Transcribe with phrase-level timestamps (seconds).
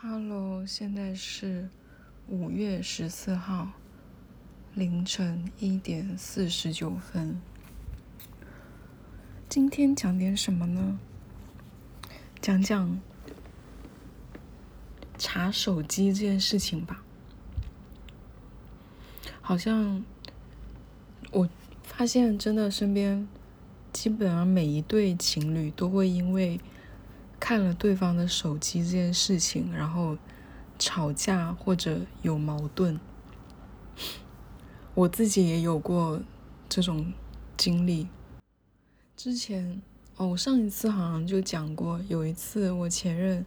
[0.00, 1.68] Hello，现在是
[2.28, 3.72] 五月十四号
[4.72, 7.40] 凌晨一点四十九分。
[9.48, 11.00] 今天讲点什么呢？
[12.40, 13.00] 讲讲
[15.18, 17.02] 查手机这件事情吧。
[19.40, 20.04] 好像
[21.32, 21.48] 我
[21.82, 23.26] 发现，真的身边
[23.92, 26.60] 基本上每一对情侣都会因为。
[27.48, 30.18] 看了对方的手机这件事情，然后
[30.78, 33.00] 吵架或者有矛盾，
[34.92, 36.20] 我自己也有过
[36.68, 37.10] 这种
[37.56, 38.06] 经历。
[39.16, 39.80] 之前
[40.16, 43.46] 哦，我上一次好像就讲过，有一次我前任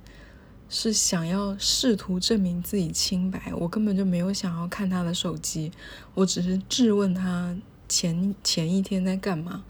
[0.67, 5.71] 是想要试图证明自己清白，我根本就没有想要看他的手机，
[6.15, 7.55] 我只是质问他
[7.87, 9.63] 前前一天在干嘛，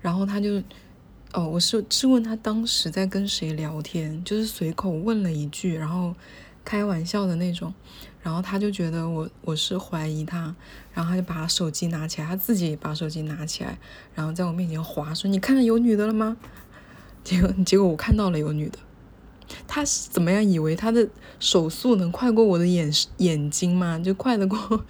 [0.00, 0.60] 然后他就。
[1.32, 6.12] 哦，我是质问他当时在跟谁聊天，就是随口问了一句，然后
[6.64, 7.72] 开玩笑的那种，
[8.20, 10.56] 然后他就觉得我我是怀疑他，
[10.92, 13.78] 然后他就把手机拿起来，他自己把手机拿起来，
[14.12, 16.36] 然后在我面前划说：“你看到有女的了吗？”
[17.22, 18.78] 结果结果我看到了有女的，
[19.68, 24.00] 他是怎么样以为他的手速能快过我的眼眼睛吗？
[24.00, 24.84] 就快得过。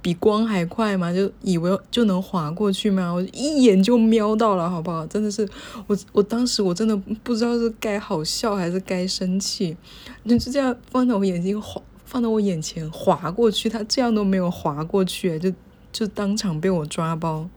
[0.00, 1.12] 比光还快吗？
[1.12, 3.12] 就以为就能划过去吗？
[3.12, 5.06] 我一眼就瞄到了，好不好？
[5.06, 5.48] 真的是
[5.86, 9.76] 我，我当时我真的不知道是该好笑还是该生气。
[10.22, 15.52] 你就这样放在我眼睛划，放到我眼前划过去，他这样都没有划过去，就
[15.92, 17.48] 就当场被我抓包。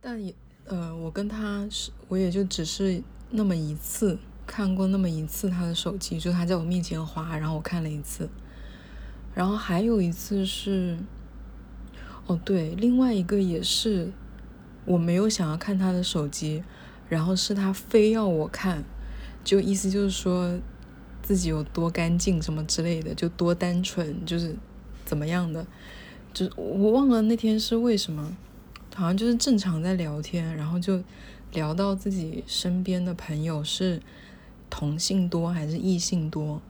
[0.00, 0.34] 但也
[0.66, 8.28] 呃，我跟他是，我也就只是那么一次看过那么一次他的手机，就他在我面前划，然后我看了一次。
[9.34, 10.98] 然后还有一次是，
[12.26, 14.12] 哦对，另外一个也是，
[14.84, 16.62] 我没有想要看他的手机，
[17.08, 18.84] 然后是他非要我看，
[19.42, 20.60] 就意思就是说
[21.22, 24.54] 自己有多干净什么之类的，就多单纯，就是
[25.06, 25.66] 怎么样的，
[26.34, 28.36] 就我忘了那天是为什么，
[28.94, 31.02] 好像就是正常在聊天，然后就
[31.52, 34.02] 聊到自己身边的朋友是
[34.68, 36.60] 同性多还是异性多，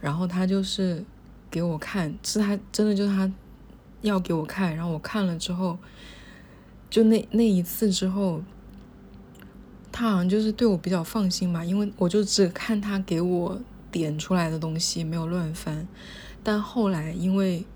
[0.00, 1.04] 然后他就是。
[1.50, 3.30] 给我看，是他真的就是他
[4.02, 5.76] 要给我看，然后我看了之后，
[6.88, 8.42] 就那那一次之后，
[9.90, 15.86] 他好像就是对我比较放心吧，因为我就只看他给我点出来的东西，没有乱翻。
[16.42, 17.66] 但后来因为，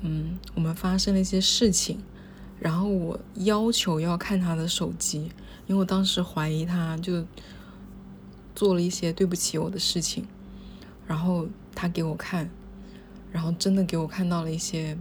[0.00, 2.02] 嗯，我们发生了一些事情，
[2.58, 5.30] 然后我要求要看他的手机，
[5.66, 7.24] 因为我当时怀疑他就
[8.54, 10.26] 做了一些对不起我的事情，
[11.06, 12.50] 然后他给我看。
[13.32, 14.96] 然后真的给我看到了一些，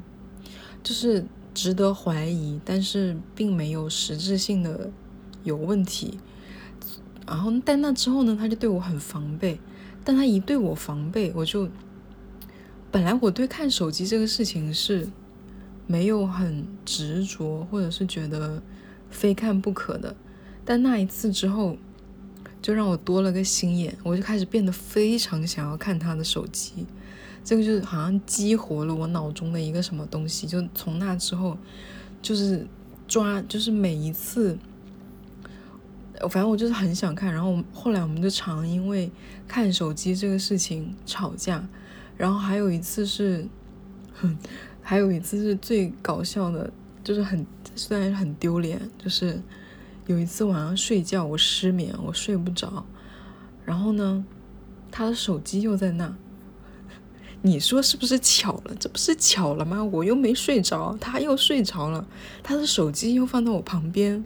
[0.84, 4.90] 就是值得怀疑，但是并没有实质性的
[5.44, 6.20] 有问题。
[7.28, 9.60] 然后，但那之后呢，他就对我很防备。
[10.04, 11.70] 但他一对我防备，我就
[12.90, 15.08] 本来我对看手机这个事情是
[15.86, 18.64] 没有很执着，或者是觉得
[19.12, 20.16] 非看不可的。
[20.66, 21.78] 但那一次之后，
[22.62, 26.88] 就让我多了个心眼，我就开始变得非常想要看他的手机。
[27.44, 31.58] 这个就是好像激活了我脑中的一个什么东西，就从那之后，
[32.22, 32.68] 就是
[33.08, 34.58] 抓，就是每一次，
[36.30, 37.34] 反正我就是很想看。
[37.34, 39.10] 然后后来我们就常因为
[39.48, 41.68] 看手机这个事情吵架。
[42.18, 43.48] 然后还有一次是，
[44.82, 46.72] 还有一次是最搞笑的，
[47.04, 47.46] 就是很
[47.76, 49.42] 虽然很丢脸，就是
[50.06, 52.86] 有一次晚上睡觉我失眠，我睡不着，
[53.66, 54.26] 然后呢，
[54.92, 56.14] 他的手机又在那。
[57.42, 58.76] 你说是不是巧了？
[58.78, 59.82] 这不是巧了吗？
[59.84, 62.06] 我又没睡着，他又睡着了，
[62.44, 64.24] 他的手机又放到我旁边。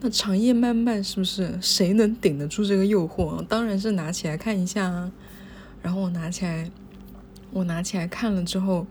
[0.00, 1.58] 那长夜漫漫，是不是？
[1.60, 3.44] 谁能顶得住这个诱惑？
[3.46, 5.12] 当然是拿起来看一下啊。
[5.82, 6.70] 然后我拿起来，
[7.50, 8.86] 我拿起来看了之后，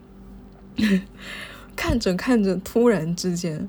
[1.76, 3.68] 看着看着，突然之间，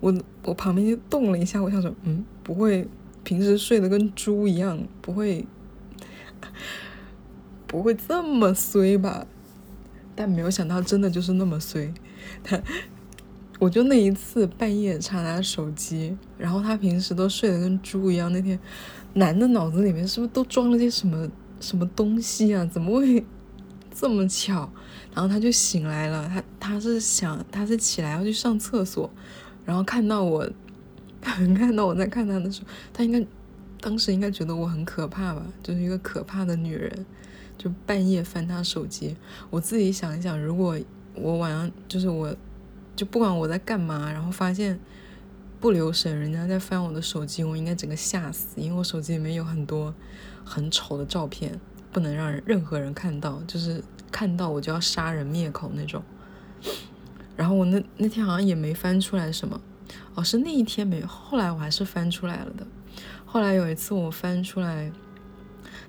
[0.00, 0.12] 我
[0.42, 1.62] 我旁边就动了一下。
[1.62, 2.88] 我想说，嗯，不会
[3.22, 5.46] 平时睡得跟猪一样，不会。
[7.76, 9.26] 不会这么衰吧？
[10.14, 11.92] 但没有想到，真的就是那么衰。
[12.44, 12.60] 他，
[13.58, 18.32] 我就那一次半夜查他手机，然后他平时都睡得跟猪一样。
[18.32, 18.56] 那天，
[19.14, 21.28] 男的脑子里面是不是都装了些什么
[21.58, 22.64] 什么东西啊？
[22.64, 23.26] 怎么会
[23.92, 24.70] 这么巧？
[25.12, 29.10] 然后他就醒来了，他他是想他是起来要去上厕所，
[29.64, 30.48] 然后看到我，
[31.20, 33.24] 看到我在看他的时候，他应该
[33.80, 35.44] 当时应该觉得我很可怕吧？
[35.60, 37.04] 就是一个可怕的女人。
[37.56, 39.16] 就半夜翻他手机，
[39.50, 40.78] 我自己想一想，如果
[41.14, 42.34] 我晚上就是我，
[42.96, 44.78] 就不管我在干嘛，然后发现
[45.60, 49.94] 不留神人家在翻我的手机，我应该整个吓死，因为我手机里面有很多
[50.44, 51.58] 很丑的照片，
[51.92, 56.02] 不能让任何人看到，就是看到我就要杀人灭口那种。
[57.36, 59.60] 然后我那那天好像也没翻出来什么，
[60.14, 62.66] 哦，是那一天没，后来我还是翻出来了的。
[63.24, 64.92] 后来有一次我翻出来，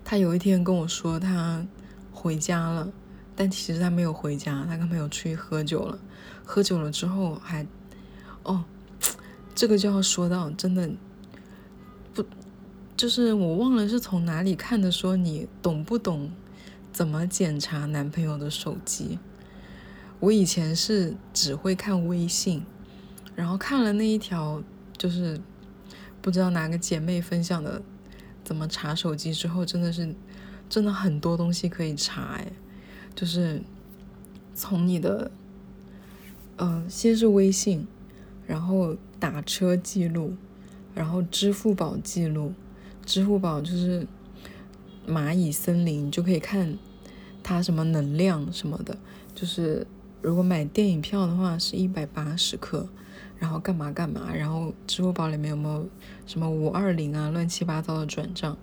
[0.06, 1.66] 他有一天跟我说他
[2.12, 2.88] 回家了，
[3.36, 6.00] 但其实他没有回家，他跟朋友出去喝酒了。
[6.46, 7.66] 喝酒了之后还，
[8.44, 8.64] 哦，
[9.56, 10.88] 这个就要说到真的
[12.14, 12.24] 不，
[12.96, 16.32] 就是我忘了是从哪里看的，说你懂不懂
[16.94, 19.18] 怎么检查男朋友的手机？
[20.20, 22.64] 我以前是只会看微信，
[23.36, 24.62] 然后看了那一条，
[24.96, 25.42] 就是
[26.22, 27.82] 不知道哪个姐妹分享的
[28.46, 30.16] 怎么查手机之后，真的是
[30.70, 32.50] 真的很多东西可以查哎，
[33.14, 33.62] 就是
[34.54, 35.30] 从你的。
[36.58, 37.86] 嗯，先是微信，
[38.48, 40.38] 然后打车记录，
[40.94, 42.54] 然后支付宝记录，
[43.06, 44.08] 支付宝就是
[45.06, 46.78] 蚂蚁森林，就可以看
[47.44, 48.98] 它什么能量什么的。
[49.36, 49.86] 就是
[50.22, 52.88] 如果买电影票的话是一百八十克，
[53.46, 55.88] 然后干嘛干嘛，然后支付宝里面有没有
[56.26, 58.58] 什么五二零啊乱七八糟的转账，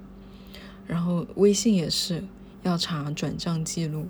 [0.88, 2.25] 然后微信也是
[2.64, 4.08] 要查转账记录。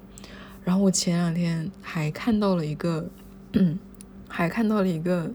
[0.65, 3.07] 然后我前两天还看到了一个。
[3.53, 3.79] 嗯，
[4.27, 5.31] 还看到了一个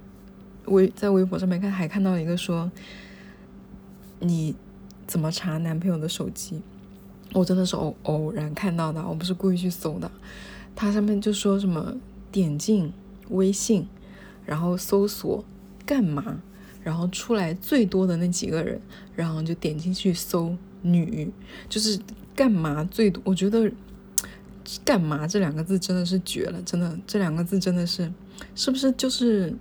[0.66, 2.72] 微在微博上面看，还看到了一个说
[4.19, 4.56] 你
[5.06, 6.63] 怎么查男朋友的手机？
[7.33, 10.10] 我真的是偶偶然看到的，我不是故意去搜的。
[10.75, 11.95] 它上面就说什么
[12.31, 12.92] 点进
[13.30, 13.88] 微信，
[14.47, 15.45] 然后搜索
[15.85, 16.41] 干嘛，
[16.81, 18.81] 然后出来最多的那几个人，
[19.15, 21.31] 然后就点进去搜女，
[21.69, 21.99] 就是
[22.35, 23.21] 干嘛最多？
[23.23, 23.71] 我觉得。
[24.83, 28.11] 干嘛这两个字真的是绝了，真的这两个字真的是，
[28.53, 29.55] 是不是就是？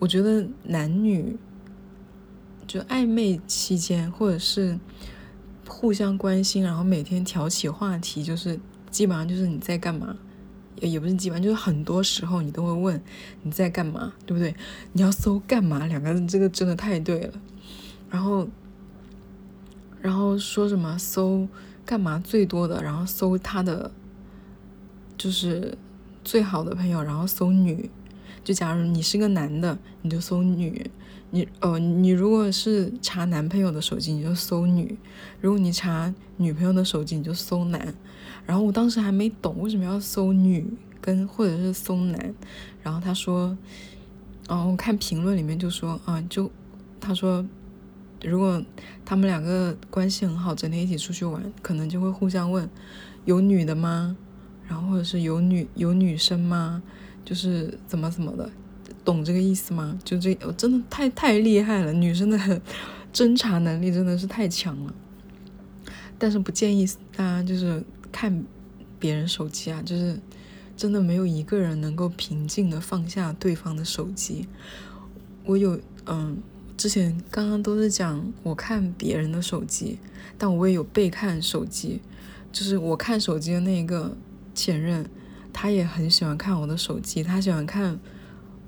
[0.00, 1.36] 我觉得男女
[2.66, 4.76] 就暧昧期间，或者是
[5.68, 8.58] 互相关心，然后每天挑起话题，就是
[8.90, 10.16] 基本上就是你在干嘛，
[10.80, 13.02] 也也不是基本，就是很多时候你都会问
[13.42, 14.54] 你在干嘛，对不对？
[14.92, 17.34] 你要搜干嘛两个字，这个真的太对了。
[18.10, 18.48] 然后，
[20.00, 21.48] 然后说什么搜？
[21.84, 22.82] 干嘛最多的？
[22.82, 23.92] 然后搜他的，
[25.16, 25.78] 就是
[26.24, 27.88] 最好的朋友，然后搜女。
[28.42, 30.90] 就假如你是个男的，你就搜女。
[31.36, 34.96] 你呃，你如果是查男朋友的手机，你就搜女；
[35.40, 37.94] 如果你查女朋友的手机，你就搜男。
[38.46, 40.66] 然后我当时还没懂为什么要搜女
[40.98, 42.34] 跟或者是搜男。
[42.82, 43.56] 然后他说，
[44.48, 46.50] 哦，我看评论里面就说啊，就
[46.98, 47.44] 他说。
[48.22, 48.64] 如果
[49.04, 52.68] 他们两个关系很好，整天一起出去玩，可能就会互相问：
[53.26, 54.16] 有女的吗？
[54.66, 56.82] 然后或者是有女有女生吗？
[57.26, 58.50] 就是怎么怎么的，
[59.06, 59.98] 懂这个意思吗？
[60.04, 62.60] 就这，我真的太太厉害了，女生的
[63.14, 64.92] 侦查能力真的是太强了。
[66.18, 66.86] 但是不建议
[67.16, 67.82] 大家就是
[68.12, 68.44] 看
[68.98, 70.20] 别人手机啊，就是
[70.76, 74.46] 真的没有一个人能够平静的放下对方的手机。
[75.46, 76.36] 我有嗯。
[76.76, 79.98] 之前刚刚都是讲我看别人的手机，
[80.36, 82.02] 但我也有被看手机，
[82.52, 84.14] 就是我看手机的那个
[84.54, 85.08] 前任，
[85.54, 87.98] 他也很喜欢看我的手机，他喜欢看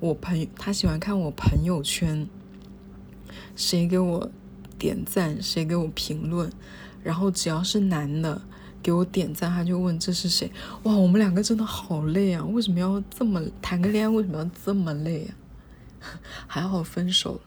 [0.01, 2.29] 我朋友，他喜欢看我朋友圈，
[3.57, 4.31] 谁给我
[4.79, 6.51] 点赞，谁给我评论，
[7.03, 8.41] 然后只要是男的
[8.81, 10.51] 给我点赞，他就问这是谁？
[10.85, 12.45] 哇，我们两个真的好累啊！
[12.45, 14.09] 为什么要这么谈个恋爱？
[14.09, 15.35] 为什么要这么累啊？
[16.47, 17.41] 还好分手。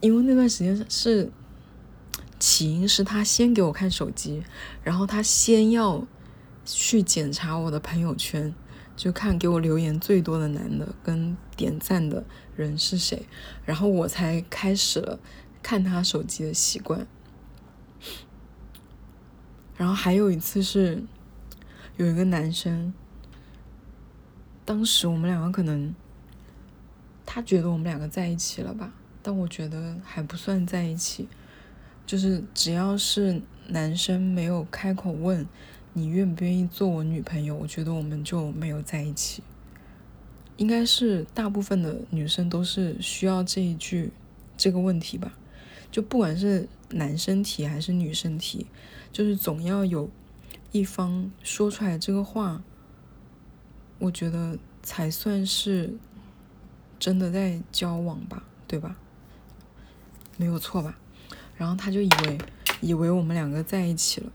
[0.00, 1.30] 因为那段时间是
[2.40, 4.42] 起因是他先给我看手机，
[4.82, 6.04] 然后他先要
[6.64, 8.52] 去检查我的朋友圈，
[8.96, 12.24] 就看给我留言最多的男的跟点赞的
[12.56, 13.26] 人是谁，
[13.64, 15.18] 然后我才开始了
[15.62, 17.06] 看他手机的习惯。
[19.76, 21.02] 然后还有一次是
[21.96, 22.94] 有一个男生，
[24.64, 25.94] 当时我们两个可能。
[27.26, 28.92] 他觉得我们两个在一起了吧？
[29.20, 31.26] 但我觉得还不算在一起。
[32.06, 35.44] 就是只要是男生没有开口问
[35.94, 39.42] 你愿不愿意做我女朋友，我觉得我们就没有在一起。
[40.58, 44.12] 应该是大部分的女生都是需要这一句
[44.56, 45.32] 这个问题吧？
[45.90, 48.66] 就不管是男生提还是女生提，
[49.10, 50.10] 就是总要有
[50.72, 52.62] 一方说出来这个话，
[53.98, 55.94] 我觉得才算是。
[56.96, 58.96] 真的在交往吧，对吧？
[60.38, 60.96] 没有错吧？
[61.54, 62.38] 然后他就以为
[62.80, 64.32] 以为我们两个在一起了。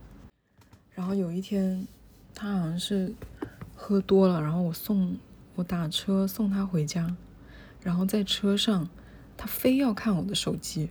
[1.00, 1.88] 然后有一天，
[2.36, 3.14] 他好像是
[3.74, 5.18] 喝多了，然后我送
[5.56, 7.16] 我打车送他回家。
[7.82, 8.90] 然后在车上，
[9.38, 10.90] 他非要看我的手机，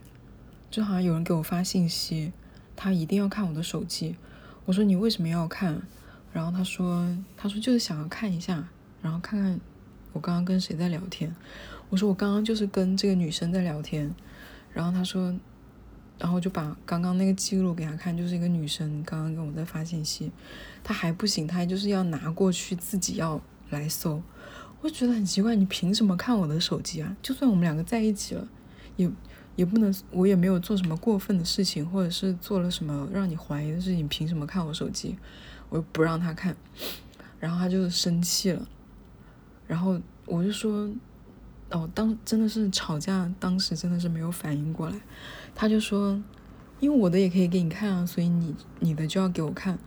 [0.71, 2.33] 就好像有人给我发信息，
[2.75, 4.17] 他一定要看我的手机。
[4.65, 5.83] 我说你为什么要看？
[6.33, 8.67] 然后他说他说就是想要看一下，
[9.03, 9.61] 然后看看
[10.15, 11.37] 我刚刚跟谁在聊天。
[11.91, 14.15] 我说我刚刚就是跟这个女生在聊天。
[14.73, 15.35] 然后他说，
[16.19, 20.31] 然后就把刚刚那个记录给他看，就是一个女生刚刚跟我在发信息，
[20.83, 24.23] 他还不行，他就是要拿过去自己要来搜。
[24.81, 27.17] 我觉得很奇怪，你凭什么看我的手机啊？
[27.23, 28.49] 就算我们两个在一起了，
[28.97, 29.11] 也
[29.57, 35.17] 也不能，我也没有做什么过分的事情，或者是做了什么让你怀疑的事情，凭什么看我手机？
[35.69, 36.57] 我又不让他看，
[37.39, 38.69] 然后他就生气了，
[39.67, 40.89] 然后我就说，
[41.71, 44.99] 哦，当真的是吵架，当时真的是没有反应过来，
[45.55, 46.19] 他就说，
[46.81, 49.79] 因为我的也可以给你看啊，所以你你的就要给我看。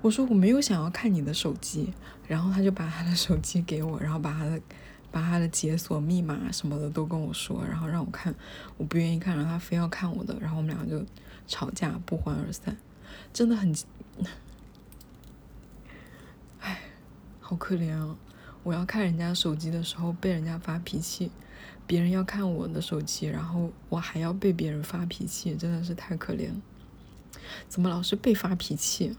[0.00, 1.92] 我说我没有想要看你的手机，
[2.26, 4.60] 然后他就把他的手机给我，然后把他的
[5.12, 8.34] 把他的解锁密码什么的都跟我说，然后让我看，
[8.76, 11.06] 我不愿意看，然后他非要看我的，然后我们两个就
[11.46, 12.76] 吵架不欢而散，
[13.32, 13.72] 真的很，
[16.58, 16.80] 唉，
[17.38, 18.16] 好可怜啊！
[18.62, 21.30] 我要看人家手机的时候被人家发脾气，
[21.86, 26.60] 别人要看我的手机，然后我还要被别人发脾气，真的是太可怜了。
[27.68, 29.16] 怎么老是被发脾气？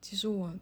[0.00, 0.54] 其实我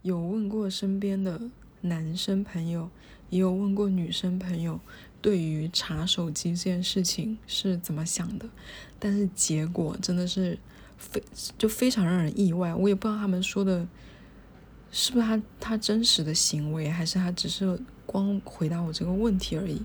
[0.00, 1.50] 有问过身边的
[1.82, 2.88] 男生朋友，
[3.28, 4.80] 也有问过女生朋友，
[5.20, 8.48] 对于查手机这件事情是怎么想的，
[8.98, 10.58] 但是结果真的是
[10.96, 11.22] 非
[11.58, 12.74] 就非常让人意外。
[12.74, 13.86] 我也不知道他们说的
[14.96, 19.82] 是不是他他真实的行为，还是他只是光回答我这个问题而已。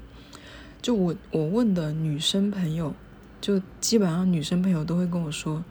[0.83, 2.93] 就我我问的女生朋友，
[3.41, 5.63] 就基本上女生朋友都会跟我说，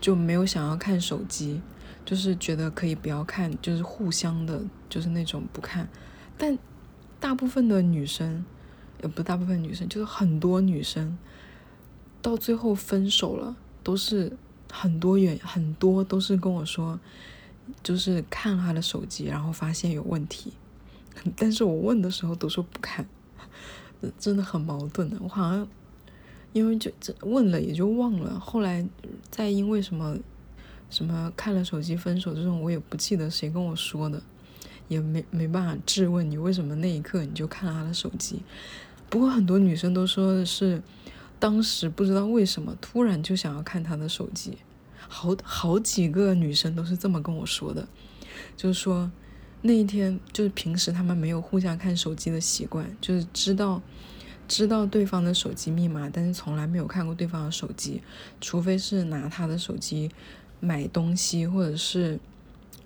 [0.00, 1.60] 就没有想要看手机。
[2.04, 5.88] 就是觉得可以不要看，就是互相的，就是那种不看。
[6.36, 6.58] 但
[7.20, 8.44] 大部分的女生，
[9.02, 11.16] 也不大部分女生，就是很多女生，
[12.20, 13.54] 到最后分手了，
[13.84, 14.32] 都是
[14.72, 16.98] 很多原很多都是跟我说，
[17.82, 20.52] 就是看了他的手机，然后发现有问题。
[21.36, 23.06] 但是我问的时候都说不看，
[24.18, 25.16] 真的很矛盾的。
[25.20, 25.68] 我好像
[26.52, 26.90] 因为就
[27.22, 28.86] 问了也就忘了，后来
[29.30, 30.16] 再因为什么。
[30.92, 34.20] 什么看了手机分手这种，我也不记得谁跟我说的，
[34.88, 38.42] 也没没办法质问你为什么那一刻你就看了他的手机。
[39.08, 40.82] 不过很多女生都说的是，
[41.38, 44.58] 当时不知道为什么突然就想要看他的手机，
[45.10, 47.86] 好好几个女生都是这么跟我说的，
[48.56, 49.10] 就是说
[49.62, 53.82] 那一天就是平时他们没有互相看手机的习惯，就是知道
[54.48, 58.00] 知道对方的手机密码，但是从来没有看过对方的手机，
[58.40, 60.10] 除非是拿他的手机。
[60.62, 62.20] 买东西，或者是，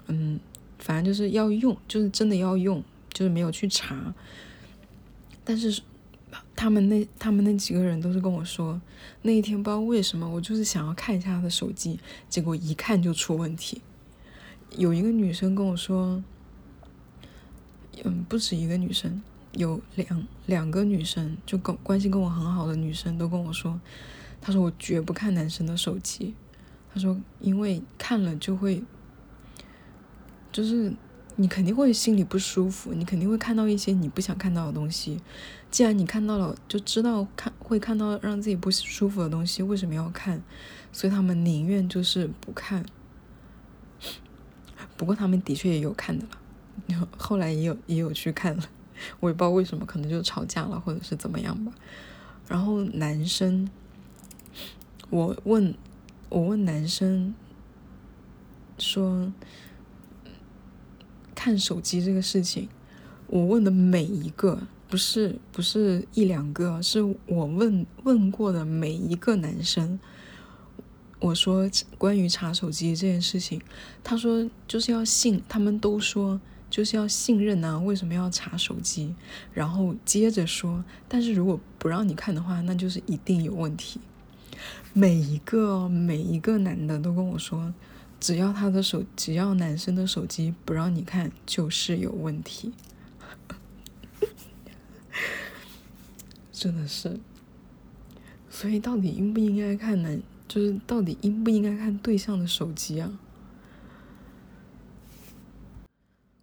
[0.06, 0.38] 嗯，
[0.78, 2.80] 反正就是要用，就是真的要用，
[3.12, 4.14] 就是没有去查。
[5.42, 5.82] 但是
[6.56, 8.80] 他们那他们那几个人都是跟我说，
[9.22, 11.98] 那一天不知道为什么，我就是想要看一下他的手机，
[12.28, 13.80] 结果一看就出问题。
[14.76, 16.22] 有一个女生跟我说，
[18.02, 19.22] 嗯，不止一个女生，
[19.52, 23.80] 有两两个女生，就跟关系跟我很好的女生都跟我说，
[24.40, 26.34] 她说我绝不看男生的手机。
[26.92, 28.80] 她说：“因为看了就会，
[30.52, 30.92] 就是
[31.36, 35.20] 你肯定会心里不舒服，你肯定会看到一些你不想看到的东西。
[35.70, 40.42] 既然你看到了，就知道看会看到让自己不舒服的东西，为什么要看？
[40.92, 42.84] 所以他们宁愿就是不看。
[44.96, 48.62] 不过他们的确也有看的了，后来也有也有去看了，
[49.20, 51.72] 我也不知道为什么，可能就吵架了或者是怎么样吧。
[52.46, 53.68] 然后男生，
[55.10, 55.74] 我问。”
[56.30, 57.32] 我问男生
[58.76, 59.32] 说
[61.44, 62.70] ：“看手机这个事情，
[63.26, 64.58] 我问的每一个
[64.88, 70.00] 不是不是一两个，是我问问过的每一个男生。
[71.20, 73.60] 我说关于查手机这件事情，
[74.02, 79.14] 他说就是要信，他们都说就是要信任呐，为什么要查手机？
[79.52, 84.00] 然后接着说，但是如果不让你看的话，那就是一定有问题。”
[84.94, 87.74] 每一个每一个男的都跟我说，
[88.24, 92.72] 只要他的手，只要男生的手机不让你看，就是有问题。
[96.50, 97.20] 真的是，
[98.48, 103.18] 所以到底应不应该看男，就是到底应不应该看对象的手机啊？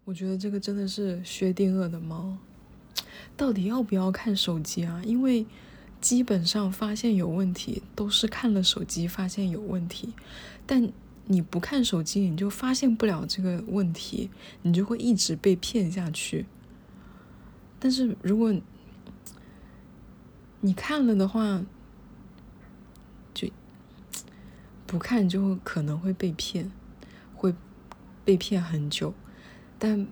[0.05, 2.37] 我觉得这个真的是薛定谔的猫，
[3.35, 5.01] 到底要不要看手机啊？
[5.03, 5.47] 因为。
[5.99, 10.15] 基本上发现有问题都是看了手机发现有问题，
[10.65, 10.91] 但
[11.27, 14.29] 你不看手机你就发现不了这个问题，
[14.63, 16.45] 你就会一直被骗下去。
[17.79, 18.53] 但是如果
[20.59, 21.63] 你看了的话，
[23.33, 23.49] 就
[24.85, 26.71] 不看就可能会被骗，
[27.33, 27.55] 会
[28.23, 29.13] 被骗很久。
[29.79, 30.05] 但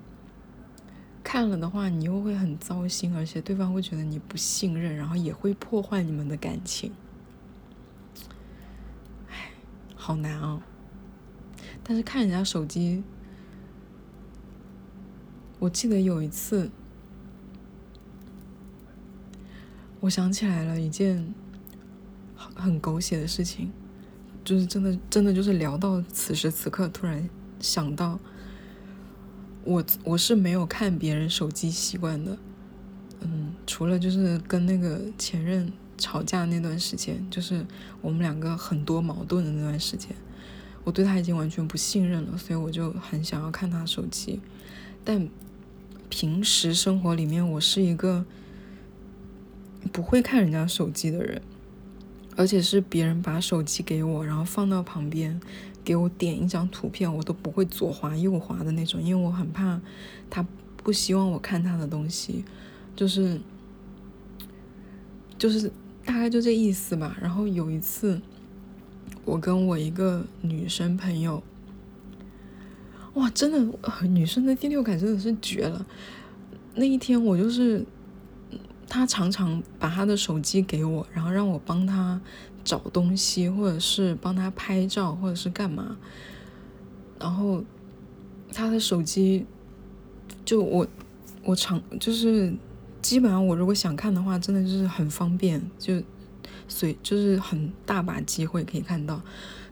[1.23, 6.91] 看了的话，你又会很糟心，而且对方会觉得你不信任，然后也会破坏你们的感情。
[9.29, 9.51] 唉，
[9.95, 10.63] 好难啊！
[11.89, 13.01] 但是看人家手机，
[15.57, 16.69] 我记得有一次。
[19.99, 21.33] 我想起来了一件
[22.35, 23.71] 很狗血的事情，
[24.45, 27.27] 就是真的真的就是聊到此时此刻，突然
[27.59, 28.19] 想到，
[29.63, 32.37] 我我是没有看别人手机习惯的，
[33.21, 37.65] 嗯，除了就是跟那个前任吵架那段时间，就是
[37.99, 40.15] 我们两个很多矛盾的那段时间，
[40.83, 44.39] 我对他已经完全不信任了，所以我就很想要看他手机，
[45.03, 45.27] 但
[46.09, 48.25] 平时生活里面我是一个。
[49.93, 51.41] 不会看人家手机的人，
[52.35, 55.39] 而且是别人把手机给我，然后放到旁边，
[55.85, 59.79] 给我点一张图片，我都不会左滑右滑的那种，因为我很怕
[60.29, 60.45] 他
[60.75, 62.43] 不希望我看他的东西，
[62.93, 63.39] 就是
[65.37, 65.71] 就是
[66.03, 67.17] 大概就这意思吧。
[67.21, 68.21] 然后有一次，
[69.29, 71.41] 我跟我一个女生朋友，
[73.13, 73.59] 哇，真的
[74.07, 75.85] 女生的第六感真的是绝了。
[76.75, 77.85] 那一天我就是。
[78.91, 82.19] 他常常把他的手机给我，然后让我帮他
[82.63, 85.95] 找东西，或者是帮他拍照，或者是干嘛。
[87.19, 87.63] 然后
[88.51, 89.45] 他的手机
[90.43, 90.87] 就我
[91.43, 92.51] 我常就是
[92.99, 96.01] 基本上我如果想看的话，真的就是很方便，就
[96.67, 99.21] 随就是很大把机会可以看到。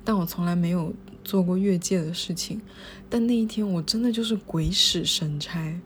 [0.03, 0.93] 但我从来没有
[1.24, 2.62] 做过越界的事情。
[3.10, 5.79] 但那一天我真的就是鬼使神差，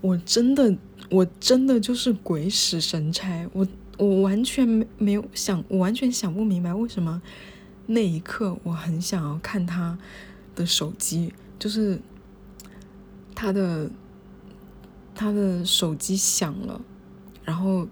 [0.00, 0.76] 我真的。
[1.10, 3.66] 我真的就是鬼使神差，我
[3.98, 7.20] 我完全没没有想，我完全想不明白为什么
[7.86, 9.98] 那一刻我很想要看他
[10.54, 12.00] 的手机，就是
[13.34, 13.90] 他的
[15.14, 16.80] 他的手机响了，
[17.44, 17.86] 然后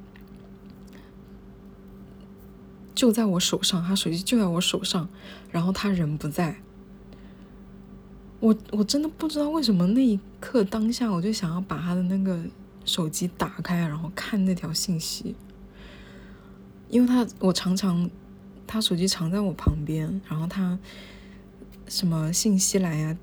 [2.94, 5.09] 就在我手上，他手机就在我手上，
[5.50, 6.57] 然后他人不在，
[8.40, 12.38] 我我真的不知道为什么那一刻当下我就想要把他的那个。
[12.85, 15.37] 手机打开，然后看那条信息，
[16.88, 18.11] 因为他我常常
[18.66, 20.76] 他手机藏在我旁边，然后他
[21.87, 23.16] 什么信息来呀，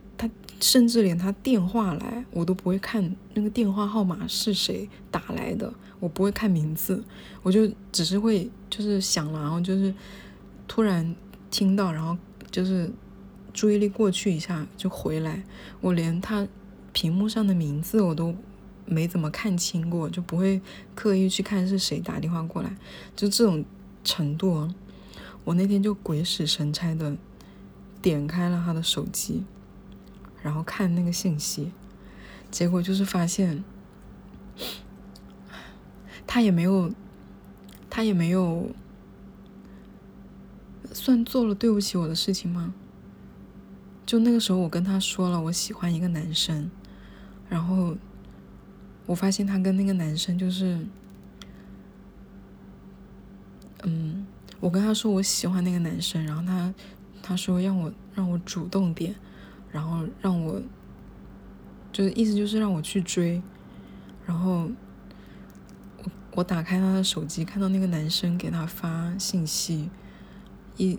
[0.60, 7.04] 甚至连他电话来我都不会看那个电话号码是谁打来的，我不会看名字，
[7.42, 9.94] 我就只是会就是响了，然后就是
[10.68, 11.16] 突然
[11.50, 12.18] 听到，然后
[12.52, 12.92] 就是
[13.54, 15.44] 注意力过去一下就回来，
[15.82, 16.48] 我连他
[16.92, 18.36] 屏幕上的名字我都。
[18.92, 20.60] 没怎么看清过，就不会
[20.96, 22.76] 刻意去看是谁打电话过来，
[23.16, 23.64] 就这种
[24.04, 24.68] 程度。
[25.44, 27.16] 我那天就鬼使神差的
[28.02, 29.44] 点开了他的手机，
[30.42, 31.72] 然后看那个信息，
[32.50, 33.64] 结果就是发现
[36.26, 36.92] 他也没有，
[37.90, 38.72] 他也没有
[40.92, 42.74] 算做了对不起我的事情吗？
[44.06, 46.70] 就那个时候，我跟他说了我喜欢一个男生，
[47.50, 47.98] 然后。
[49.06, 50.86] 我发现他跟那个男生就是，
[53.82, 54.28] 嗯，
[54.60, 56.72] 我跟他说我喜欢那个男生，然后他
[57.24, 59.16] 他说让我让我主动点，
[59.72, 60.62] 然后让我
[61.92, 63.42] 就是意思就是让我去追，
[64.26, 64.70] 然后
[66.04, 69.90] 我我打开他的手机，看到那个男生给他发信息，
[70.78, 70.98] 一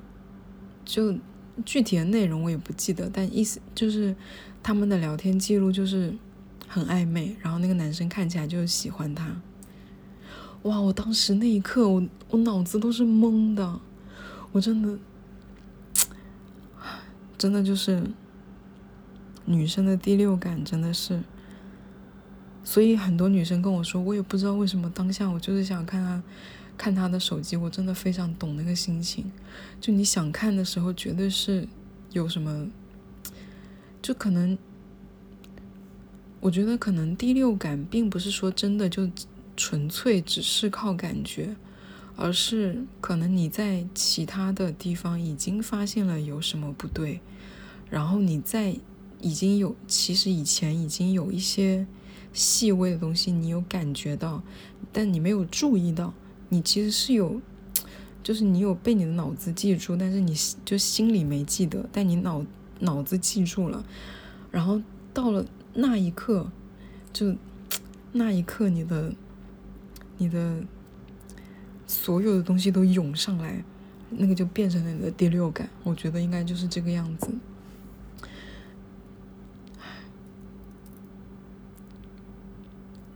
[0.85, 1.16] 就
[1.64, 4.14] 具体的内容我也不记得，但意思就是
[4.62, 6.16] 他们的聊天记录就是。
[6.72, 9.42] 很暧昧，然后那个男生看起来就是喜欢她。
[10.62, 10.80] 哇！
[10.80, 13.80] 我当时那一刻，我我脑子都是懵的，
[14.52, 14.96] 我真的，
[17.37, 18.00] 真的就是
[19.51, 21.23] 女生的第六感真的是。
[22.63, 26.23] 所以很多女生跟我说，我也不知道为什么当下我就是想看他
[26.79, 29.31] 看他的手机，我真的非常懂那个心情。
[29.81, 31.67] 就你想看的时候，绝对是
[32.13, 32.69] 有什么，
[34.01, 34.57] 就可能。
[36.43, 39.07] 我觉得可能第六感并不是说真的就
[39.59, 41.55] 纯粹只是靠感觉，
[42.17, 47.21] 而是可能你在其他的地方已经发现了有什么不对，
[47.91, 48.75] 然后你在
[49.20, 51.87] 已经有其实以前已经有一些
[52.33, 54.42] 细微的东西你有感觉到，
[54.92, 56.12] 但你没有注意到，
[56.48, 57.40] 你其实是有，
[58.22, 62.44] 就是你有被你的脑子记住，但是你就心里没记得，但你脑
[62.80, 63.85] 脑子记住了，
[64.50, 64.80] 然后
[65.12, 65.46] 到了。
[65.72, 66.50] 那一刻，
[67.12, 67.37] 就
[68.11, 69.14] 那一刻你的
[70.18, 70.64] 你的
[71.87, 73.62] 所有的东西都涌上来，
[74.11, 75.70] 那个就变成了你的第六感。
[75.85, 77.28] 我觉得应该就是这个样子。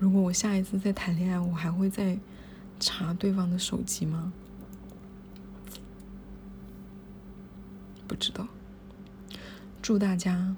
[0.04, 2.18] 如果我下一次再谈恋爱，我还会再
[2.78, 4.34] 查对方的手机吗？
[8.06, 8.46] 不知道。
[9.80, 10.54] 祝大家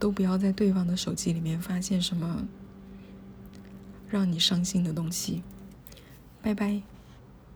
[0.00, 2.48] 都不要在对方的手机里面发现什么
[4.10, 5.44] 让你伤心的东西。
[6.42, 6.82] 拜拜。